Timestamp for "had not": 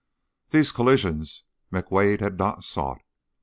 2.21-2.63